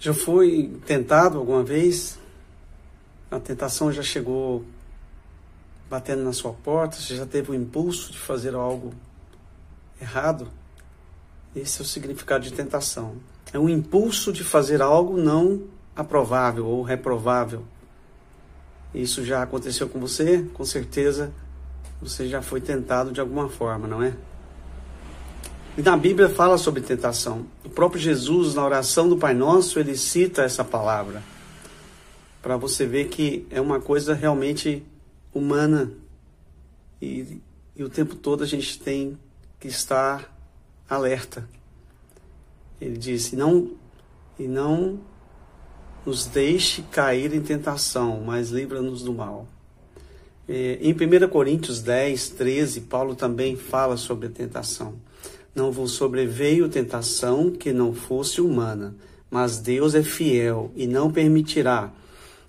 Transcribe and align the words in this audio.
Já 0.00 0.14
foi 0.14 0.72
tentado 0.86 1.38
alguma 1.38 1.64
vez? 1.64 2.18
A 3.28 3.40
tentação 3.40 3.90
já 3.90 4.02
chegou 4.02 4.64
batendo 5.90 6.22
na 6.22 6.32
sua 6.32 6.52
porta? 6.52 6.96
Você 6.96 7.16
já 7.16 7.26
teve 7.26 7.50
o 7.50 7.54
impulso 7.54 8.12
de 8.12 8.18
fazer 8.18 8.54
algo 8.54 8.94
errado? 10.00 10.48
Esse 11.54 11.80
é 11.80 11.82
o 11.82 11.84
significado 11.84 12.44
de 12.44 12.52
tentação. 12.52 13.16
É 13.52 13.58
um 13.58 13.68
impulso 13.68 14.32
de 14.32 14.44
fazer 14.44 14.80
algo 14.80 15.16
não 15.16 15.64
aprovável 15.96 16.66
ou 16.66 16.82
reprovável. 16.82 17.64
Isso 18.94 19.24
já 19.24 19.42
aconteceu 19.42 19.88
com 19.88 19.98
você? 19.98 20.46
Com 20.54 20.64
certeza 20.64 21.32
você 22.00 22.28
já 22.28 22.40
foi 22.40 22.60
tentado 22.60 23.10
de 23.10 23.20
alguma 23.20 23.48
forma, 23.48 23.88
não 23.88 24.00
é? 24.00 24.14
E 25.78 25.82
na 25.82 25.96
Bíblia 25.96 26.28
fala 26.28 26.58
sobre 26.58 26.80
tentação. 26.80 27.46
O 27.64 27.70
próprio 27.70 28.02
Jesus, 28.02 28.52
na 28.52 28.64
oração 28.64 29.08
do 29.08 29.16
Pai 29.16 29.32
Nosso, 29.32 29.78
ele 29.78 29.96
cita 29.96 30.42
essa 30.42 30.64
palavra. 30.64 31.22
Para 32.42 32.56
você 32.56 32.84
ver 32.84 33.06
que 33.06 33.46
é 33.48 33.60
uma 33.60 33.80
coisa 33.80 34.12
realmente 34.12 34.82
humana. 35.32 35.92
E, 37.00 37.40
e 37.76 37.84
o 37.84 37.88
tempo 37.88 38.16
todo 38.16 38.42
a 38.42 38.46
gente 38.46 38.76
tem 38.80 39.16
que 39.60 39.68
estar 39.68 40.36
alerta. 40.90 41.48
Ele 42.80 42.98
disse: 42.98 43.36
não, 43.36 43.70
e 44.36 44.48
não 44.48 44.98
nos 46.04 46.26
deixe 46.26 46.82
cair 46.90 47.32
em 47.32 47.40
tentação, 47.40 48.20
mas 48.20 48.50
livra-nos 48.50 49.04
do 49.04 49.14
mal. 49.14 49.46
É, 50.48 50.76
em 50.80 50.92
1 50.92 51.28
Coríntios 51.28 51.80
10, 51.80 52.30
13, 52.30 52.80
Paulo 52.80 53.14
também 53.14 53.54
fala 53.54 53.96
sobre 53.96 54.26
a 54.26 54.30
tentação. 54.30 54.96
Não 55.58 55.72
vos 55.72 55.90
sobreveio 55.90 56.68
tentação 56.68 57.50
que 57.50 57.72
não 57.72 57.92
fosse 57.92 58.40
humana, 58.40 58.94
mas 59.28 59.58
Deus 59.58 59.92
é 59.92 60.04
fiel 60.04 60.70
e 60.76 60.86
não 60.86 61.10
permitirá 61.10 61.90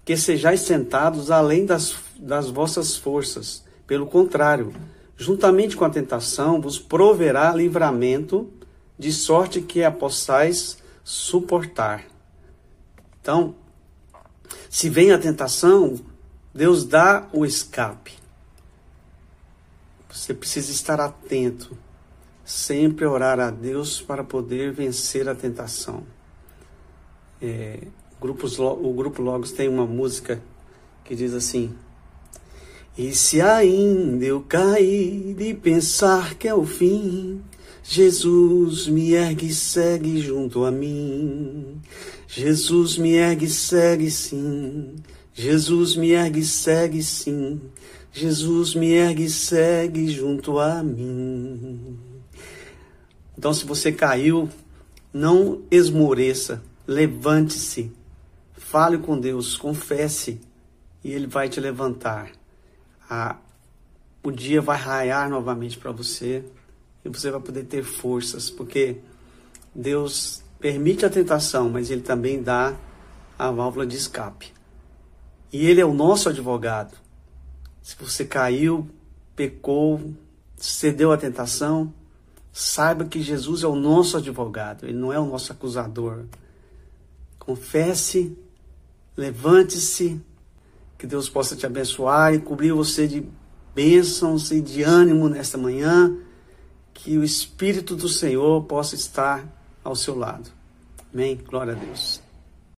que 0.06 0.16
sejais 0.16 0.62
sentados 0.62 1.32
além 1.32 1.66
das, 1.66 1.96
das 2.20 2.52
vossas 2.52 2.96
forças. 2.96 3.66
Pelo 3.88 4.06
contrário, 4.06 4.72
juntamente 5.18 5.76
com 5.76 5.84
a 5.84 5.90
tentação, 5.90 6.62
vos 6.62 6.78
proverá 6.78 7.52
livramento, 7.52 8.48
de 8.96 9.12
sorte 9.12 9.60
que 9.60 9.84
a 9.84 9.90
possais 9.90 10.78
suportar. 11.04 12.06
Então, 13.20 13.56
se 14.70 14.88
vem 14.88 15.12
a 15.12 15.18
tentação, 15.18 16.00
Deus 16.54 16.84
dá 16.84 17.28
o 17.34 17.44
escape. 17.44 18.14
Você 20.12 20.32
precisa 20.32 20.72
estar 20.72 21.00
atento 21.00 21.76
sempre 22.50 23.05
orar 23.05 23.39
a 23.39 23.52
Deus 23.52 24.02
para 24.02 24.23
poder 24.23 24.72
vencer 24.72 25.30
a 25.30 25.36
tentação. 25.36 26.02
É, 27.39 27.78
grupos, 28.19 28.58
o 28.58 28.91
Grupo 28.91 29.22
Logos 29.22 29.52
tem 29.52 29.69
uma 29.69 29.86
música 29.86 30.41
que 31.06 31.16
diz 31.16 31.31
assim: 31.36 31.72
E 32.97 33.14
se 33.14 33.39
ainda 33.39 34.25
eu 34.25 34.41
cair 34.41 35.39
e 35.39 35.53
pensar 35.53 36.33
que 36.33 36.47
é 36.47 36.53
o 36.56 36.66
fim, 36.66 37.39
Jesus 37.83 38.88
me 38.88 39.13
ergue 39.13 39.45
e 39.45 39.53
segue 39.53 40.19
junto 40.19 40.66
a 40.66 40.72
mim. 40.72 41.80
Jesus 42.28 42.97
me 42.97 43.13
ergue 43.13 43.45
e 43.45 43.50
segue 43.50 44.09
sim. 44.09 44.95
Jesus 45.36 45.95
me 45.95 46.13
ergue 46.13 46.39
e 46.39 46.45
segue 46.45 47.03
sim. 47.03 47.61
Jesus 48.11 48.73
me 48.73 48.91
ergue 48.91 49.25
e 49.25 49.30
segue 49.30 50.08
junto 50.08 50.58
a 50.58 50.81
mim. 50.81 52.09
Então, 53.40 53.54
se 53.54 53.64
você 53.64 53.90
caiu, 53.90 54.50
não 55.13 55.62
esmoreça, 55.72 56.62
levante-se, 56.86 57.90
fale 58.52 58.97
com 58.97 59.18
Deus, 59.18 59.56
confesse 59.56 60.41
e 61.02 61.13
Ele 61.13 61.25
vai 61.25 61.47
te 61.47 61.58
levantar. 61.58 62.34
O 64.22 64.30
dia 64.30 64.62
vai 64.62 64.78
raiar 64.78 65.30
novamente 65.30 65.78
para 65.78 65.90
você 65.90 66.44
e 67.06 67.08
você 67.08 67.31
vai 67.31 67.40
poder 67.40 67.63
ter 67.63 67.81
forças, 67.81 68.50
porque 68.50 68.97
Deus 69.74 70.44
permite 70.59 71.06
a 71.06 71.09
tentação, 71.09 71.69
mas 71.69 71.90
Ele 71.90 72.02
também 72.02 72.44
dá 72.44 72.75
a 73.38 73.50
válvula 73.50 73.88
de 73.88 73.96
escape. 73.96 74.52
E 75.53 75.66
Ele 75.66 75.80
é 75.80 75.86
o 75.86 75.94
nosso 75.94 76.28
advogado. 76.28 76.94
Se 77.81 77.96
você 77.96 78.25
caiu, 78.25 78.86
pecou, 79.34 80.13
cedeu 80.58 81.13
à 81.13 81.18
tentação, 81.18 81.94
Saiba 82.52 83.06
que 83.06 83.22
Jesus 83.22 83.64
é 83.64 83.68
o 83.68 83.76
nosso 83.76 84.18
advogado, 84.18 84.86
ele 84.86 84.98
não 84.98 85.14
é 85.14 85.20
o 85.20 85.26
nosso 85.26 85.52
acusador. 85.52 86.26
Confesse, 87.38 88.38
levante-se, 89.16 90.20
que 90.98 91.08
Deus 91.08 91.30
possa 91.30 91.56
te 91.56 91.66
abençoar 91.66 92.34
e 92.34 92.40
cobrir 92.40 92.74
você 92.74 93.08
de 93.08 93.26
bênçãos 93.74 94.52
e 94.52 94.60
de 94.60 94.84
ânimo 94.84 95.30
nesta 95.30 95.58
manhã, 95.58 96.16
que 96.94 97.18
o 97.18 97.24
Espírito 97.24 97.96
do 97.96 98.10
Senhor 98.10 98.64
possa 98.66 98.96
estar 98.96 99.48
ao 99.84 99.96
seu 99.96 100.18
lado. 100.18 100.50
Amém? 101.14 101.38
Glória 101.38 101.74
a 101.74 101.76
Deus. 101.76 102.28